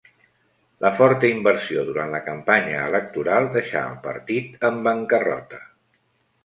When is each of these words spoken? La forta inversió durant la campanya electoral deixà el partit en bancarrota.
La 0.85 0.89
forta 0.99 1.29
inversió 1.33 1.83
durant 1.91 2.15
la 2.15 2.23
campanya 2.31 2.81
electoral 2.93 3.51
deixà 3.59 3.85
el 3.93 4.01
partit 4.09 4.69
en 4.71 4.83
bancarrota. 4.91 5.63